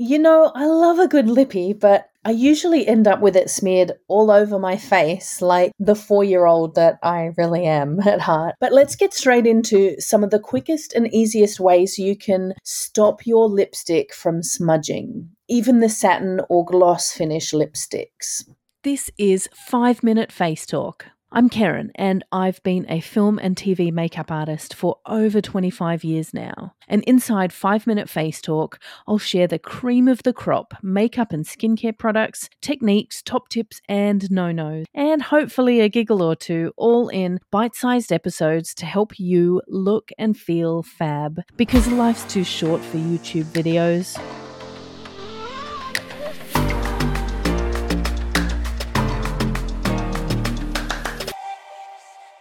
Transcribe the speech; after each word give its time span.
You 0.00 0.20
know, 0.20 0.52
I 0.54 0.66
love 0.66 1.00
a 1.00 1.08
good 1.08 1.28
lippy, 1.28 1.72
but 1.72 2.08
I 2.24 2.30
usually 2.30 2.86
end 2.86 3.08
up 3.08 3.20
with 3.20 3.34
it 3.34 3.50
smeared 3.50 3.94
all 4.06 4.30
over 4.30 4.56
my 4.56 4.76
face, 4.76 5.42
like 5.42 5.72
the 5.80 5.96
four 5.96 6.22
year 6.22 6.46
old 6.46 6.76
that 6.76 7.00
I 7.02 7.32
really 7.36 7.64
am 7.64 7.98
at 8.06 8.20
heart. 8.20 8.54
But 8.60 8.72
let's 8.72 8.94
get 8.94 9.12
straight 9.12 9.44
into 9.44 10.00
some 10.00 10.22
of 10.22 10.30
the 10.30 10.38
quickest 10.38 10.92
and 10.92 11.12
easiest 11.12 11.58
ways 11.58 11.98
you 11.98 12.16
can 12.16 12.54
stop 12.62 13.26
your 13.26 13.48
lipstick 13.48 14.14
from 14.14 14.44
smudging, 14.44 15.30
even 15.48 15.80
the 15.80 15.88
satin 15.88 16.42
or 16.48 16.64
gloss 16.64 17.10
finish 17.10 17.50
lipsticks. 17.50 18.48
This 18.84 19.10
is 19.18 19.48
5 19.52 20.04
Minute 20.04 20.30
Face 20.30 20.64
Talk. 20.64 21.06
I'm 21.30 21.50
Karen, 21.50 21.92
and 21.94 22.24
I've 22.32 22.62
been 22.62 22.86
a 22.88 23.00
film 23.00 23.38
and 23.38 23.54
TV 23.54 23.92
makeup 23.92 24.30
artist 24.30 24.72
for 24.74 24.96
over 25.04 25.42
25 25.42 26.02
years 26.02 26.32
now. 26.32 26.72
And 26.88 27.04
inside 27.04 27.52
5 27.52 27.86
Minute 27.86 28.08
Face 28.08 28.40
Talk, 28.40 28.78
I'll 29.06 29.18
share 29.18 29.46
the 29.46 29.58
cream 29.58 30.08
of 30.08 30.22
the 30.22 30.32
crop 30.32 30.72
makeup 30.82 31.34
and 31.34 31.44
skincare 31.44 31.96
products, 31.96 32.48
techniques, 32.62 33.20
top 33.22 33.50
tips, 33.50 33.82
and 33.90 34.30
no 34.30 34.52
nos, 34.52 34.86
and 34.94 35.20
hopefully 35.20 35.80
a 35.80 35.90
giggle 35.90 36.22
or 36.22 36.34
two, 36.34 36.72
all 36.78 37.10
in 37.10 37.40
bite 37.50 37.74
sized 37.74 38.10
episodes 38.10 38.72
to 38.76 38.86
help 38.86 39.20
you 39.20 39.60
look 39.68 40.08
and 40.16 40.34
feel 40.34 40.82
fab. 40.82 41.42
Because 41.58 41.86
life's 41.88 42.24
too 42.24 42.44
short 42.44 42.80
for 42.80 42.96
YouTube 42.96 43.44
videos. 43.44 44.18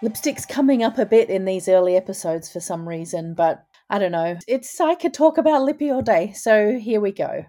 Lipstick's 0.04 0.46
coming 0.46 0.84
up 0.84 1.00
a 1.00 1.06
bit 1.06 1.30
in 1.30 1.46
these 1.46 1.68
early 1.68 1.96
episodes 1.96 2.52
for 2.52 2.60
some 2.60 2.88
reason, 2.88 3.34
but 3.34 3.66
I 3.90 3.98
don't 3.98 4.12
know. 4.12 4.38
It's 4.48 4.80
I 4.80 4.96
could 4.96 5.14
talk 5.14 5.38
about 5.38 5.64
lippy 5.64 5.90
all 5.90 6.04
day, 6.04 6.34
so 6.34 6.78
here 6.78 7.02
we 7.02 7.12
go. 7.12 7.46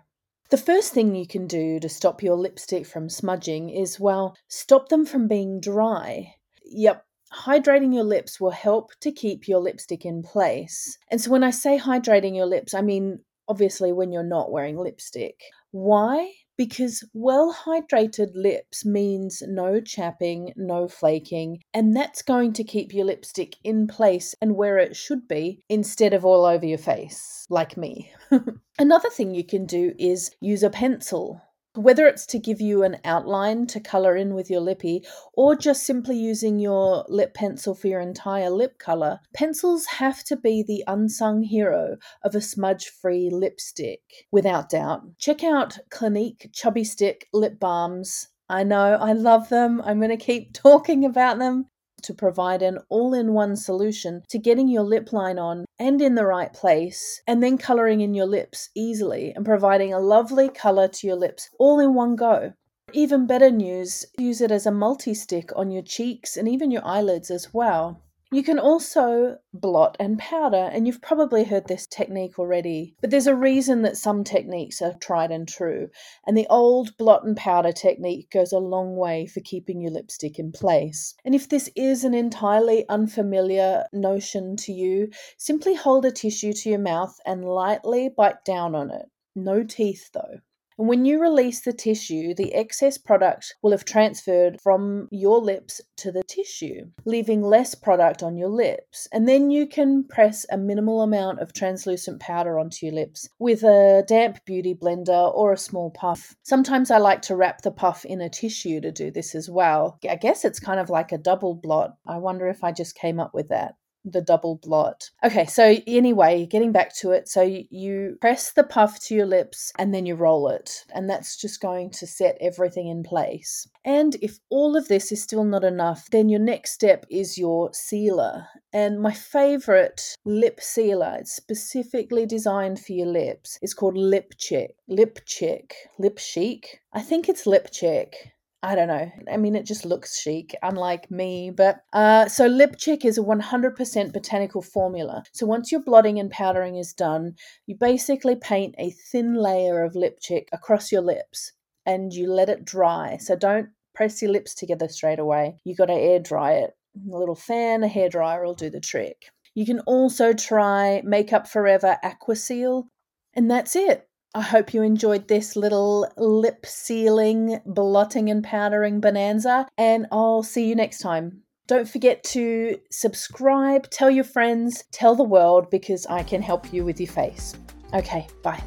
The 0.50 0.56
first 0.56 0.94
thing 0.94 1.14
you 1.14 1.26
can 1.26 1.46
do 1.46 1.78
to 1.78 1.88
stop 1.90 2.22
your 2.22 2.36
lipstick 2.36 2.86
from 2.86 3.10
smudging 3.10 3.68
is, 3.68 4.00
well, 4.00 4.34
stop 4.48 4.88
them 4.88 5.04
from 5.04 5.28
being 5.28 5.60
dry. 5.60 6.34
Yep, 6.64 7.04
hydrating 7.32 7.92
your 7.92 8.04
lips 8.04 8.40
will 8.40 8.50
help 8.50 8.92
to 9.00 9.12
keep 9.12 9.46
your 9.46 9.60
lipstick 9.60 10.06
in 10.06 10.22
place. 10.22 10.96
And 11.10 11.20
so 11.20 11.30
when 11.30 11.44
I 11.44 11.50
say 11.50 11.78
hydrating 11.78 12.34
your 12.34 12.46
lips, 12.46 12.72
I 12.72 12.80
mean 12.80 13.18
obviously 13.46 13.92
when 13.92 14.10
you're 14.10 14.22
not 14.22 14.50
wearing 14.50 14.78
lipstick. 14.78 15.38
Why? 15.70 16.32
Because 16.58 17.04
well 17.14 17.54
hydrated 17.54 18.32
lips 18.34 18.84
means 18.84 19.42
no 19.46 19.80
chapping, 19.80 20.52
no 20.56 20.88
flaking, 20.88 21.60
and 21.72 21.96
that's 21.96 22.20
going 22.20 22.52
to 22.52 22.64
keep 22.64 22.92
your 22.92 23.06
lipstick 23.06 23.56
in 23.64 23.86
place 23.86 24.34
and 24.42 24.56
where 24.56 24.76
it 24.76 24.94
should 24.94 25.26
be 25.26 25.62
instead 25.70 26.12
of 26.12 26.24
all 26.24 26.44
over 26.44 26.66
your 26.66 26.76
face, 26.76 27.46
like 27.48 27.78
me. 27.78 28.12
Another 28.78 29.08
thing 29.08 29.34
you 29.34 29.44
can 29.44 29.64
do 29.64 29.94
is 29.98 30.32
use 30.40 30.62
a 30.62 30.70
pencil 30.70 31.40
whether 31.78 32.06
it's 32.06 32.26
to 32.26 32.38
give 32.38 32.60
you 32.60 32.82
an 32.82 32.98
outline 33.04 33.66
to 33.68 33.80
colour 33.80 34.16
in 34.16 34.34
with 34.34 34.50
your 34.50 34.60
lippy 34.60 35.04
or 35.32 35.54
just 35.54 35.86
simply 35.86 36.16
using 36.16 36.58
your 36.58 37.04
lip 37.08 37.34
pencil 37.34 37.74
for 37.74 37.86
your 37.86 38.00
entire 38.00 38.50
lip 38.50 38.78
colour, 38.78 39.20
pencils 39.32 39.86
have 39.86 40.24
to 40.24 40.36
be 40.36 40.62
the 40.62 40.82
unsung 40.86 41.42
hero 41.42 41.96
of 42.24 42.34
a 42.34 42.40
smudge 42.40 42.88
free 42.88 43.30
lipstick, 43.30 44.26
without 44.32 44.68
doubt. 44.70 45.02
Check 45.18 45.44
out 45.44 45.78
Clinique 45.90 46.50
Chubby 46.52 46.84
Stick 46.84 47.28
Lip 47.32 47.60
Balms. 47.60 48.28
I 48.48 48.64
know, 48.64 48.98
I 49.00 49.12
love 49.12 49.48
them. 49.48 49.80
I'm 49.82 49.98
going 49.98 50.10
to 50.10 50.16
keep 50.16 50.52
talking 50.54 51.04
about 51.04 51.38
them 51.38 51.66
to 52.02 52.14
provide 52.14 52.62
an 52.62 52.78
all 52.88 53.14
in 53.14 53.32
one 53.32 53.56
solution 53.56 54.22
to 54.28 54.38
getting 54.38 54.68
your 54.68 54.82
lip 54.82 55.12
line 55.12 55.38
on 55.38 55.64
and 55.78 56.00
in 56.00 56.14
the 56.14 56.26
right 56.26 56.52
place, 56.52 57.22
and 57.26 57.42
then 57.42 57.58
colouring 57.58 58.00
in 58.00 58.14
your 58.14 58.26
lips 58.26 58.70
easily 58.74 59.32
and 59.34 59.44
providing 59.44 59.92
a 59.92 60.00
lovely 60.00 60.48
colour 60.48 60.88
to 60.88 61.06
your 61.06 61.16
lips 61.16 61.50
all 61.58 61.80
in 61.80 61.94
one 61.94 62.16
go. 62.16 62.52
Even 62.92 63.26
better 63.26 63.50
news, 63.50 64.06
use 64.16 64.40
it 64.40 64.50
as 64.50 64.64
a 64.64 64.70
multi 64.70 65.12
stick 65.12 65.50
on 65.54 65.70
your 65.70 65.82
cheeks 65.82 66.36
and 66.36 66.48
even 66.48 66.70
your 66.70 66.84
eyelids 66.86 67.30
as 67.30 67.52
well. 67.52 68.02
You 68.30 68.42
can 68.42 68.58
also 68.58 69.38
blot 69.54 69.96
and 69.98 70.18
powder, 70.18 70.68
and 70.70 70.86
you've 70.86 71.00
probably 71.00 71.44
heard 71.44 71.66
this 71.66 71.86
technique 71.86 72.38
already, 72.38 72.94
but 73.00 73.08
there's 73.08 73.26
a 73.26 73.34
reason 73.34 73.80
that 73.82 73.96
some 73.96 74.22
techniques 74.22 74.82
are 74.82 74.92
tried 75.00 75.30
and 75.30 75.48
true, 75.48 75.88
and 76.26 76.36
the 76.36 76.46
old 76.50 76.94
blot 76.98 77.24
and 77.24 77.34
powder 77.34 77.72
technique 77.72 78.30
goes 78.30 78.52
a 78.52 78.58
long 78.58 78.96
way 78.96 79.24
for 79.24 79.40
keeping 79.40 79.80
your 79.80 79.92
lipstick 79.92 80.38
in 80.38 80.52
place. 80.52 81.14
And 81.24 81.34
if 81.34 81.48
this 81.48 81.70
is 81.74 82.04
an 82.04 82.12
entirely 82.12 82.86
unfamiliar 82.90 83.86
notion 83.94 84.56
to 84.56 84.72
you, 84.72 85.10
simply 85.38 85.74
hold 85.74 86.04
a 86.04 86.12
tissue 86.12 86.52
to 86.52 86.68
your 86.68 86.80
mouth 86.80 87.18
and 87.24 87.46
lightly 87.46 88.10
bite 88.10 88.44
down 88.44 88.74
on 88.74 88.90
it. 88.90 89.06
No 89.34 89.64
teeth 89.64 90.10
though. 90.12 90.40
And 90.78 90.86
when 90.86 91.04
you 91.04 91.20
release 91.20 91.60
the 91.60 91.72
tissue, 91.72 92.34
the 92.34 92.54
excess 92.54 92.96
product 92.98 93.56
will 93.62 93.72
have 93.72 93.84
transferred 93.84 94.60
from 94.60 95.08
your 95.10 95.40
lips 95.40 95.80
to 95.98 96.12
the 96.12 96.22
tissue, 96.22 96.86
leaving 97.04 97.42
less 97.42 97.74
product 97.74 98.22
on 98.22 98.36
your 98.36 98.48
lips. 98.48 99.08
And 99.12 99.28
then 99.28 99.50
you 99.50 99.66
can 99.66 100.04
press 100.04 100.46
a 100.50 100.56
minimal 100.56 101.02
amount 101.02 101.40
of 101.40 101.52
translucent 101.52 102.20
powder 102.20 102.58
onto 102.58 102.86
your 102.86 102.94
lips 102.94 103.28
with 103.40 103.64
a 103.64 104.04
damp 104.06 104.44
beauty 104.44 104.74
blender 104.74 105.34
or 105.34 105.52
a 105.52 105.58
small 105.58 105.90
puff. 105.90 106.36
Sometimes 106.44 106.92
I 106.92 106.98
like 106.98 107.22
to 107.22 107.36
wrap 107.36 107.62
the 107.62 107.72
puff 107.72 108.04
in 108.04 108.20
a 108.20 108.30
tissue 108.30 108.80
to 108.80 108.92
do 108.92 109.10
this 109.10 109.34
as 109.34 109.50
well. 109.50 109.98
I 110.08 110.14
guess 110.14 110.44
it's 110.44 110.60
kind 110.60 110.78
of 110.78 110.90
like 110.90 111.10
a 111.10 111.18
double 111.18 111.54
blot. 111.54 111.96
I 112.06 112.18
wonder 112.18 112.46
if 112.46 112.62
I 112.62 112.70
just 112.70 112.94
came 112.94 113.18
up 113.18 113.34
with 113.34 113.48
that 113.48 113.74
the 114.12 114.20
double 114.20 114.56
blot. 114.56 115.10
Okay, 115.24 115.46
so 115.46 115.76
anyway, 115.86 116.46
getting 116.46 116.72
back 116.72 116.94
to 116.96 117.12
it, 117.12 117.28
so 117.28 117.42
you 117.42 118.16
press 118.20 118.52
the 118.52 118.64
puff 118.64 118.98
to 119.00 119.14
your 119.14 119.26
lips 119.26 119.72
and 119.78 119.94
then 119.94 120.06
you 120.06 120.14
roll 120.14 120.48
it, 120.48 120.84
and 120.94 121.08
that's 121.08 121.36
just 121.36 121.60
going 121.60 121.90
to 121.90 122.06
set 122.06 122.36
everything 122.40 122.88
in 122.88 123.02
place. 123.02 123.68
And 123.84 124.16
if 124.20 124.38
all 124.50 124.76
of 124.76 124.88
this 124.88 125.10
is 125.12 125.22
still 125.22 125.44
not 125.44 125.64
enough, 125.64 126.08
then 126.10 126.28
your 126.28 126.40
next 126.40 126.72
step 126.72 127.06
is 127.10 127.38
your 127.38 127.72
sealer. 127.72 128.46
And 128.72 129.00
my 129.00 129.12
favorite 129.12 130.14
lip 130.24 130.60
sealer, 130.60 131.16
it's 131.20 131.34
specifically 131.34 132.26
designed 132.26 132.80
for 132.80 132.92
your 132.92 133.06
lips, 133.06 133.58
is 133.62 133.74
called 133.74 133.96
Lip 133.96 134.34
Check. 134.36 134.72
Lip 134.88 135.20
Check. 135.24 135.74
Lip 135.98 136.18
Chic. 136.18 136.80
I 136.92 137.00
think 137.00 137.28
it's 137.28 137.46
Lip 137.46 137.70
Check. 137.72 138.34
I 138.62 138.74
don't 138.74 138.88
know. 138.88 139.10
I 139.32 139.36
mean, 139.36 139.54
it 139.54 139.66
just 139.66 139.84
looks 139.84 140.20
chic, 140.20 140.54
unlike 140.62 141.10
me. 141.10 141.50
But 141.50 141.80
uh, 141.92 142.26
so 142.28 142.46
Lip 142.46 142.76
Check 142.76 143.04
is 143.04 143.16
a 143.16 143.22
100% 143.22 144.12
botanical 144.12 144.62
formula. 144.62 145.22
So 145.32 145.46
once 145.46 145.70
your 145.70 145.80
blotting 145.80 146.18
and 146.18 146.30
powdering 146.30 146.74
is 146.76 146.92
done, 146.92 147.36
you 147.66 147.76
basically 147.76 148.34
paint 148.34 148.74
a 148.78 148.90
thin 148.90 149.34
layer 149.34 149.84
of 149.84 149.94
Lip 149.94 150.18
Check 150.20 150.48
across 150.52 150.90
your 150.90 151.02
lips 151.02 151.52
and 151.86 152.12
you 152.12 152.30
let 152.32 152.48
it 152.48 152.64
dry. 152.64 153.16
So 153.20 153.36
don't 153.36 153.68
press 153.94 154.20
your 154.20 154.32
lips 154.32 154.54
together 154.54 154.88
straight 154.88 155.20
away. 155.20 155.56
You 155.64 155.76
got 155.76 155.86
to 155.86 155.94
air 155.94 156.18
dry 156.18 156.54
it. 156.54 156.74
A 157.12 157.16
little 157.16 157.36
fan, 157.36 157.84
a 157.84 157.88
hair 157.88 158.08
dryer 158.08 158.44
will 158.44 158.54
do 158.54 158.70
the 158.70 158.80
trick. 158.80 159.30
You 159.54 159.66
can 159.66 159.80
also 159.80 160.32
try 160.32 161.00
Makeup 161.04 161.46
Forever 161.46 161.96
Aqua 162.02 162.34
Seal, 162.34 162.88
and 163.34 163.48
that's 163.50 163.76
it. 163.76 164.07
I 164.34 164.42
hope 164.42 164.74
you 164.74 164.82
enjoyed 164.82 165.28
this 165.28 165.56
little 165.56 166.10
lip 166.16 166.66
sealing, 166.66 167.60
blotting, 167.64 168.30
and 168.30 168.44
powdering 168.44 169.00
bonanza, 169.00 169.66
and 169.76 170.06
I'll 170.12 170.42
see 170.42 170.68
you 170.68 170.74
next 170.74 170.98
time. 170.98 171.42
Don't 171.66 171.88
forget 171.88 172.22
to 172.24 172.78
subscribe, 172.90 173.90
tell 173.90 174.10
your 174.10 174.24
friends, 174.24 174.84
tell 174.90 175.14
the 175.14 175.24
world 175.24 175.70
because 175.70 176.06
I 176.06 176.22
can 176.22 176.40
help 176.40 176.72
you 176.72 176.84
with 176.84 177.00
your 177.00 177.10
face. 177.10 177.54
Okay, 177.92 178.26
bye. 178.42 178.62